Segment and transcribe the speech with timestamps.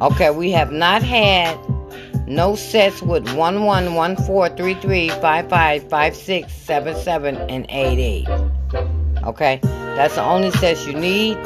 [0.00, 1.58] Okay we have not had
[2.28, 7.36] no sets with 1 1 1 4 3 3 5 5 5 6 7 7
[7.36, 8.28] and 8 8
[9.24, 9.58] okay
[9.96, 11.36] that's the only sets you need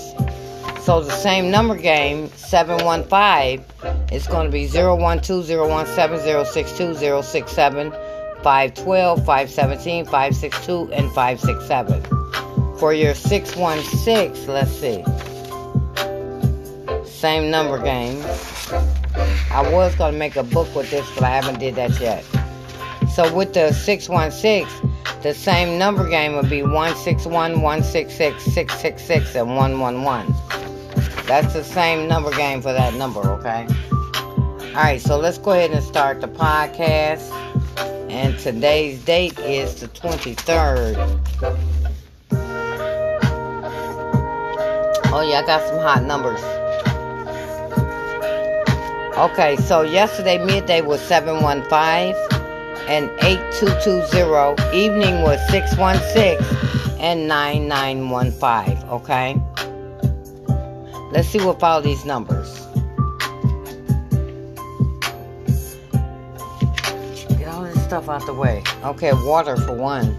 [0.82, 3.64] So the same number game, 715,
[4.12, 7.94] is going to be 012, 017, 062, 067.
[8.44, 12.04] 512, 517, 562, and 567.
[12.78, 15.04] For your 616, let's see.
[17.06, 18.22] Same number game.
[19.52, 22.24] I was going to make a book with this, but I haven't did that yet.
[23.14, 24.92] So with the 616,
[25.22, 30.34] the same number game would be 161, 166, 666, and 111.
[31.28, 33.68] That's the same number game for that number, okay?
[34.70, 37.30] Alright, so let's go ahead and start the podcast.
[38.12, 40.98] And today's date is the 23rd.
[45.14, 46.42] Oh, yeah, I got some hot numbers.
[49.18, 52.14] Okay, so yesterday midday was 715
[52.90, 54.78] and 8220.
[54.78, 58.90] Evening was 616 and 9915.
[58.90, 59.42] Okay?
[61.14, 62.61] Let's see what follow these numbers.
[67.92, 68.64] stuff out the way.
[68.86, 70.16] Okay, water for one.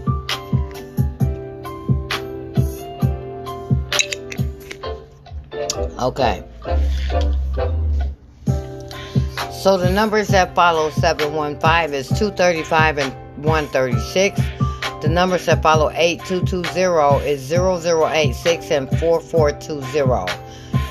[5.99, 6.43] Okay.
[9.51, 14.39] So the numbers that follow 715 is 235 and 136.
[15.01, 20.31] The numbers that follow 8220 is 0086 and 4420.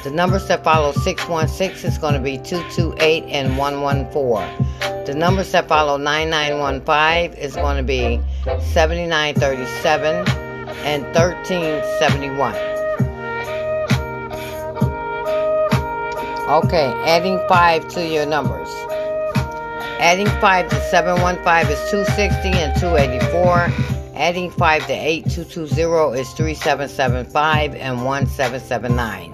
[0.02, 4.72] The numbers that follow 616 is going to be 228 and 114.
[5.06, 8.20] The numbers that follow 9915 is going to be
[8.73, 10.29] 7937
[10.84, 12.55] and 1371.
[16.49, 18.69] Okay, adding 5 to your numbers.
[19.99, 23.73] Adding 5 to 715 is 260 and 284.
[24.17, 29.32] Adding 5 to 8220 is 3775 and 1779.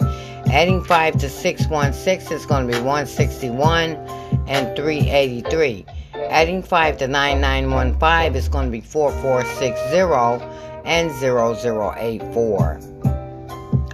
[0.52, 4.17] Adding 5 to 616 is going to be 161
[4.48, 5.84] and 383.
[6.14, 9.98] Adding 5 to 9915 is going to be 4460
[10.84, 12.80] and 0084.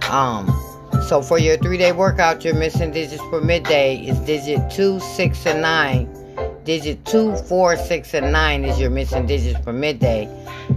[0.09, 0.47] Um,
[1.07, 5.45] so for your three day workout, your missing digits for midday is digit 2, 6,
[5.45, 6.09] and 9.
[6.63, 10.27] Digit 2, 4, 6, and 9 is your missing digits for midday.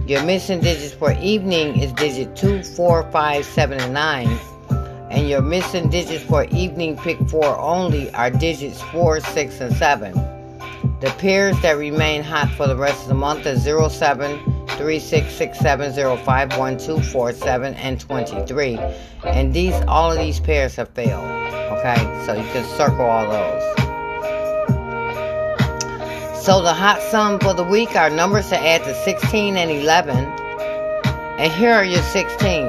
[0.05, 4.39] Your missing digits for evening is digit 2, 4, 5, 7, and 9
[5.09, 10.13] and your missing digits for evening pick 4 only are digits 4, 6, and 7.
[11.01, 14.37] The pairs that remain hot for the rest of the month are 07,
[14.77, 16.25] 3667, 05,
[16.57, 18.77] 1247, and 23.
[19.25, 21.23] And these all of these pairs have failed.
[21.23, 21.95] Okay,
[22.25, 23.63] so you can circle all those.
[26.43, 30.17] So the hot sum for the week are numbers to add to 16 and 11.
[31.39, 32.68] And here are your 16s.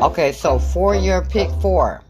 [0.00, 2.02] Okay, so for your pick four,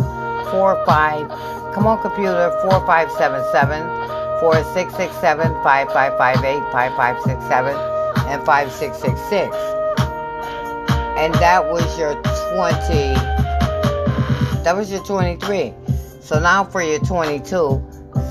[0.52, 3.88] 45 come on computer 4577
[4.42, 7.76] 4667 5558 5567
[8.28, 9.56] and 5666
[11.18, 13.14] and that was your 20
[14.64, 15.74] that was your 23
[16.20, 17.82] so now for your 22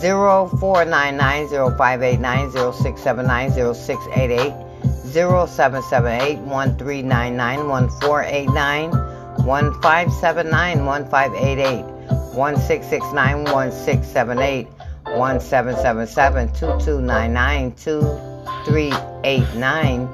[0.00, 4.52] 0499 0589 0679 0688
[5.12, 8.90] 0778 1399 1489
[9.44, 11.89] 1579 1588
[12.35, 14.69] 1669 1678
[15.16, 17.71] 1777 2299
[18.64, 20.09] 2389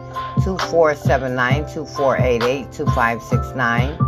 [0.45, 3.99] 2479 2488 2569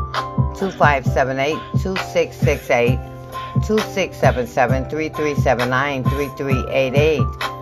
[0.55, 2.99] 2578 2668
[3.67, 7.59] 2677 3379 3388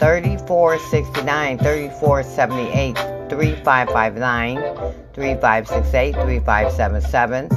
[0.00, 2.94] 3469, 3478,
[3.28, 4.56] 3559,
[5.12, 7.48] 3568, 3577,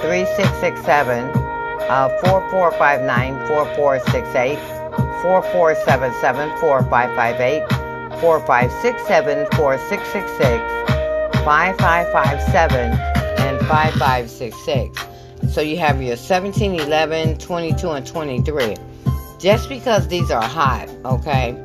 [0.00, 1.41] 3667,
[1.88, 4.58] uh, 4459, 4468,
[5.22, 7.68] 4477, 4558,
[8.20, 12.92] 4567, 4666, 5557,
[13.38, 15.12] and 5566.
[15.52, 18.76] So you have your 17, 11, 22, and 23.
[19.38, 21.56] Just because these are hot, okay?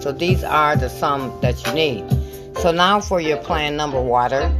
[0.00, 2.04] So these are the sum that you need.
[2.58, 4.52] So now for your plan number water.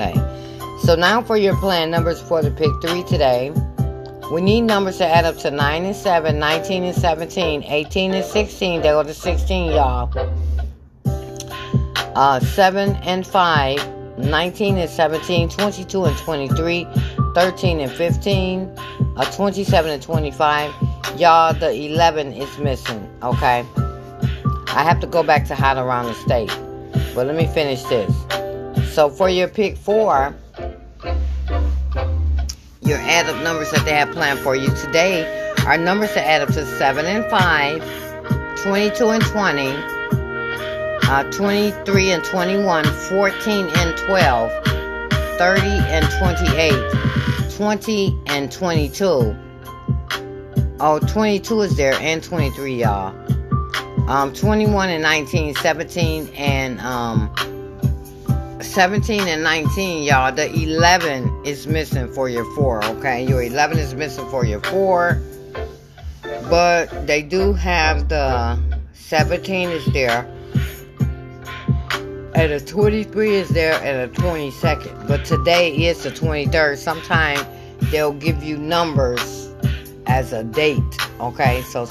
[0.00, 0.14] Okay.
[0.82, 3.52] So now for your plan numbers for the pick 3 today.
[4.32, 8.24] We need numbers to add up to 9 and 7, 19 and 17, 18 and
[8.24, 8.80] 16.
[8.80, 10.10] They go to 16, y'all.
[12.14, 16.86] Uh, 7 and 5, 19 and 17, 22 and 23,
[17.34, 18.78] 13 and 15,
[19.16, 20.72] a 27 and 25.
[21.18, 23.64] Y'all, the 11 is missing, okay?
[24.68, 26.56] I have to go back to Hot Around the State.
[27.14, 28.14] But let me finish this.
[28.90, 30.34] So for your pick four,
[32.82, 36.42] your add up numbers that they have planned for you today are numbers to add
[36.42, 39.68] up to 7 and 5, 22 and 20,
[41.08, 44.50] uh, 23 and 21, 14 and 12,
[45.38, 47.00] 30 and 28.
[47.56, 49.36] 20 and 22.
[50.80, 53.14] Oh, 22 is there and 23, y'all.
[54.10, 57.32] Um, 21 and 19, 17 and um,
[58.62, 60.32] 17 and 19, y'all.
[60.32, 63.26] The 11 is missing for your 4, okay?
[63.26, 65.20] Your 11 is missing for your 4.
[66.48, 68.58] But they do have the
[68.92, 70.28] 17 is there
[72.34, 75.06] and a 23 is there and a 22nd.
[75.06, 76.78] But today is the 23rd.
[76.78, 77.38] Sometime
[77.90, 79.52] they'll give you numbers
[80.06, 80.82] as a date.
[81.20, 81.86] Okay, so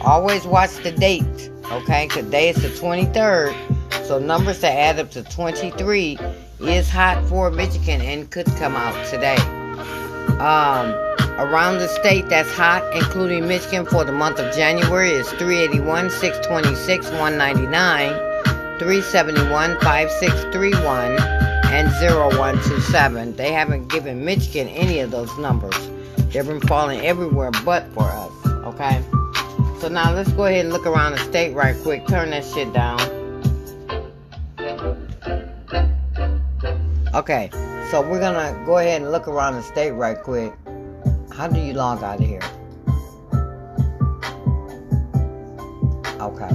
[0.00, 1.50] always watch the date.
[1.72, 3.77] Okay, today is the 23rd.
[4.08, 6.18] So numbers that add up to 23
[6.60, 9.36] is hot for Michigan and could come out today.
[10.40, 10.94] Um,
[11.38, 17.10] around the state that's hot, including Michigan for the month of January, is 381, 626,
[17.10, 18.08] 199.
[18.78, 21.18] 371 5631
[21.70, 23.36] and 0127.
[23.36, 25.76] They haven't given Michigan any of those numbers.
[26.32, 28.46] They've been falling everywhere but for us.
[28.72, 29.04] Okay?
[29.80, 32.06] So now let's go ahead and look around the state right quick.
[32.06, 33.17] Turn that shit down.
[37.14, 37.48] Okay,
[37.90, 40.52] so we're gonna go ahead and look around the state right quick.
[41.32, 42.42] How do you log out of here?
[46.20, 46.50] Okay.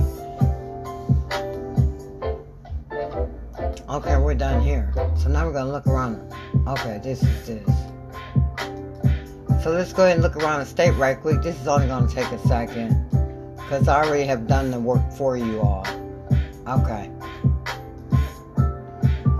[3.89, 4.93] Okay, we're done here.
[5.17, 6.31] So now we're to look around.
[6.67, 7.75] Okay, this is this.
[9.63, 11.41] So let's go ahead and look around the state right quick.
[11.41, 13.09] This is only to take a second.
[13.55, 15.87] Because I already have done the work for you all.
[16.67, 17.09] Okay.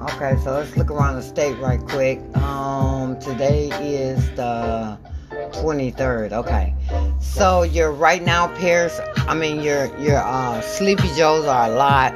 [0.04, 2.20] Okay, so let's look around the state right quick.
[2.36, 5.00] Um, today is the
[5.32, 6.34] 23rd.
[6.34, 6.76] Okay.
[7.22, 12.14] So your right now pairs, I mean your your uh, Sleepy Joes are a lot.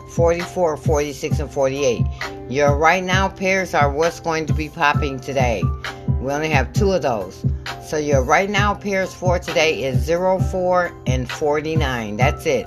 [0.10, 2.04] 44, 46, and 48.
[2.50, 5.62] Your right now pairs are what's going to be popping today.
[6.24, 7.46] We only have two of those.
[7.86, 12.16] So your right now pairs for today is 04 and 49.
[12.16, 12.66] That's it.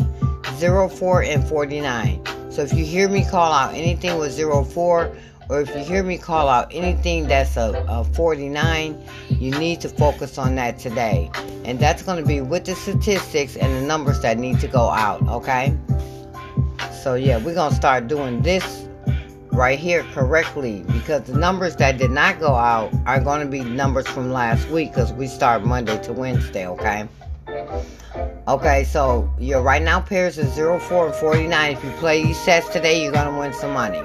[0.60, 2.52] 04 and 49.
[2.52, 5.16] So if you hear me call out anything with 04
[5.48, 9.88] or if you hear me call out anything that's a, a 49, you need to
[9.88, 11.30] focus on that today.
[11.64, 14.90] And that's going to be with the statistics and the numbers that need to go
[14.90, 15.75] out, okay?
[17.02, 18.86] So yeah, we're going to start doing this
[19.56, 23.64] right here correctly because the numbers that did not go out are going to be
[23.64, 27.08] numbers from last week because we start Monday to Wednesday, okay?
[28.46, 31.72] Okay, so your right now pairs is 04 and 49.
[31.72, 34.02] If you play these sets today, you're going to win some money.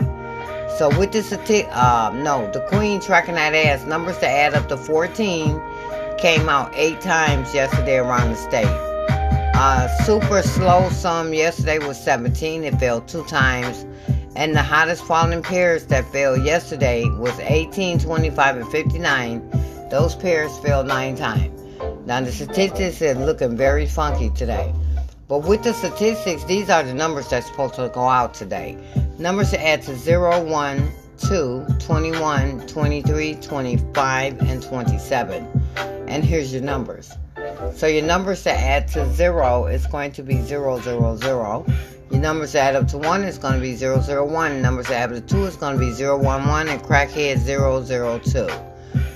[0.78, 4.78] So with this, uh, no, the queen tracking that ass, numbers to add up to
[4.78, 5.62] 14
[6.18, 8.92] came out eight times yesterday around the state.
[9.54, 12.64] Uh, super slow sum yesterday was 17.
[12.64, 13.86] It fell two times.
[14.36, 19.90] And the hottest falling pairs that fell yesterday was 18, 25, and 59.
[19.90, 21.60] Those pairs fell nine times.
[22.06, 24.74] Now the statistics are looking very funky today.
[25.28, 28.78] But with the statistics, these are the numbers that's supposed to go out today.
[29.18, 35.46] Numbers to add to 0, 1, 2, 21, 23, 25, and 27.
[36.08, 37.14] And here's your numbers.
[37.76, 41.66] So your numbers to add to 0 is going to be 0, 0, 0.
[42.12, 44.62] Your numbers add up to 1 it's going to be 0, 0, 1.
[44.62, 46.68] Numbers add up to 2 it's going to be 0, 1, 1.
[46.68, 48.50] And crackhead 0, 0, 2.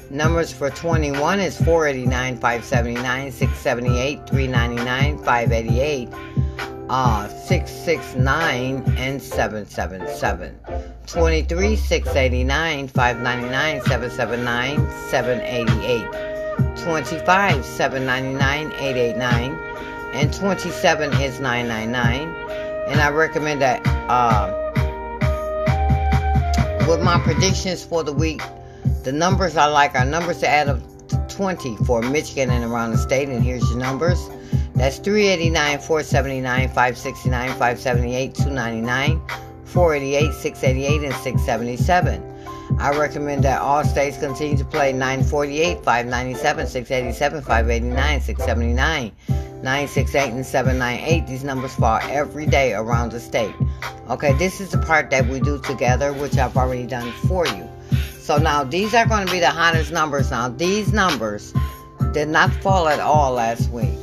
[0.09, 6.09] Numbers for 21 is 489, 579, 678, 399, 588,
[6.89, 10.57] uh, 669, and 777.
[11.05, 16.35] 23, 689, 599, 779, 788.
[16.77, 19.51] 25, 799, 889.
[20.13, 22.34] And 27 is 999.
[22.87, 24.53] And I recommend that uh,
[26.87, 28.41] with my predictions for the week,
[29.03, 32.91] the numbers I like are numbers to add up to 20 for Michigan and around
[32.91, 33.29] the state.
[33.29, 34.29] And here's your numbers.
[34.75, 39.21] That's 389, 479, 569, 578, 299,
[39.65, 42.34] 488, 688, and 677.
[42.77, 49.11] I recommend that all states continue to play 948, 597, 687, 589, 679,
[49.63, 51.27] 968, and 798.
[51.27, 53.55] These numbers fall every day around the state.
[54.09, 57.67] Okay, this is the part that we do together, which I've already done for you.
[58.19, 60.31] So now these are going to be the hottest numbers.
[60.31, 61.53] Now these numbers
[62.11, 63.97] did not fall at all last week.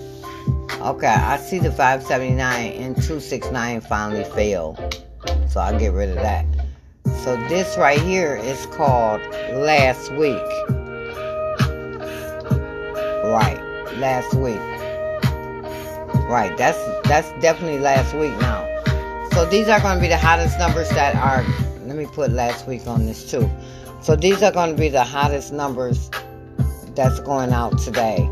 [0.81, 5.05] Okay, I see the 579 and 269 finally failed.
[5.49, 6.47] So I'll get rid of that.
[7.05, 9.21] So this right here is called
[9.53, 10.43] last week.
[13.25, 13.61] Right,
[13.99, 14.59] last week.
[16.29, 18.69] Right, that's that's definitely last week now.
[19.33, 21.45] So these are going to be the hottest numbers that are.
[21.87, 23.51] Let me put last week on this too.
[24.01, 26.11] So these are going to be the hottest numbers
[26.95, 28.29] that's going out today.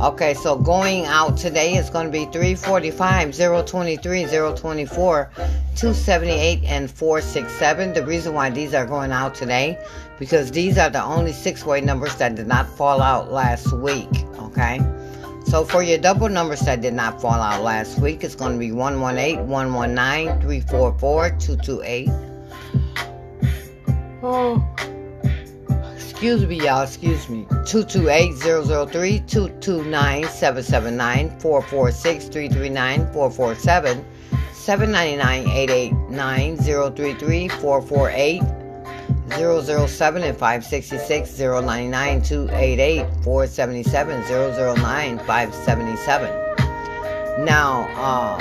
[0.00, 3.34] Okay, so going out today is going to be 345,
[3.66, 7.94] 023, 024, 278, and 467.
[7.94, 9.76] The reason why these are going out today,
[10.20, 14.08] because these are the only six way numbers that did not fall out last week.
[14.38, 14.78] Okay,
[15.44, 18.58] so for your double numbers that did not fall out last week, it's going to
[18.58, 22.08] be 118, 119, 344, 228.
[24.22, 24.64] Oh.
[26.18, 26.82] Excuse me, y'all.
[26.82, 27.44] Excuse me.
[27.44, 34.04] 228-003, 229-779, 446-339, 447,
[34.52, 38.42] 799-889, 033, 448,
[39.88, 44.22] 007 and 566, 099, 288, 477,
[44.76, 47.44] 009, 577.
[47.44, 48.36] Now, uh,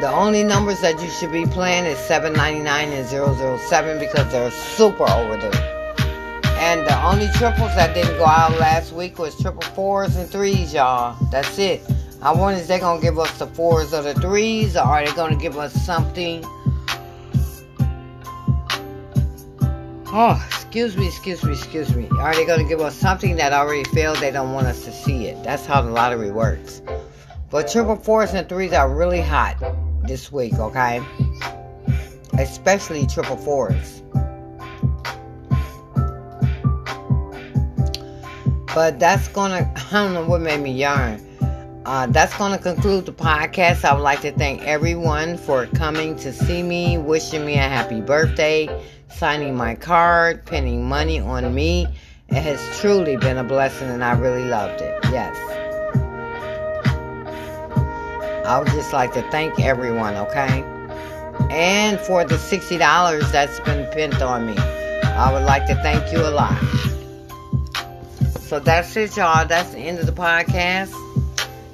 [0.00, 3.06] the only numbers that you should be playing is 799 and
[3.60, 5.69] 007 because they're super overdue.
[6.60, 10.74] And the only triples that didn't go out last week was triple fours and threes,
[10.74, 11.16] y'all.
[11.30, 11.80] That's it.
[12.20, 15.04] I wonder if they're going to give us the fours or the threes, or are
[15.04, 16.44] they going to give us something?
[20.12, 22.08] Oh, excuse me, excuse me, excuse me.
[22.18, 24.18] Are they going to give us something that already failed?
[24.18, 25.42] They don't want us to see it.
[25.42, 26.82] That's how the lottery works.
[27.48, 29.56] But triple fours and threes are really hot
[30.06, 31.02] this week, okay?
[32.34, 34.02] Especially triple fours.
[38.74, 41.26] But that's gonna, I don't know what made me yarn.
[41.86, 43.84] Uh, that's going to conclude the podcast.
[43.84, 48.02] I would like to thank everyone for coming to see me, wishing me a happy
[48.02, 48.68] birthday,
[49.08, 51.86] signing my card, pinning money on me.
[52.28, 54.94] It has truly been a blessing and I really loved it.
[55.04, 55.36] Yes.
[58.46, 60.62] I would just like to thank everyone, okay?
[61.50, 64.54] And for the $60 that's been pinned on me.
[65.02, 66.89] I would like to thank you a lot.
[68.50, 69.46] So that's it, y'all.
[69.46, 70.92] That's the end of the podcast.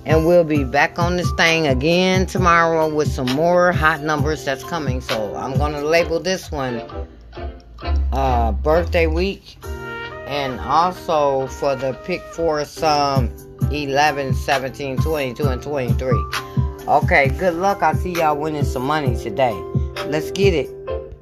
[0.05, 4.63] And we'll be back on this thing again tomorrow with some more hot numbers that's
[4.63, 5.01] coming.
[5.01, 6.83] So I'm going to label this one
[8.13, 9.57] uh, birthday week.
[10.27, 13.31] And also for the pick four sum
[13.73, 16.25] 11, 17, 22, and 23.
[16.89, 17.83] Okay, good luck.
[17.83, 19.55] I see y'all winning some money today.
[20.09, 20.76] Let's get it.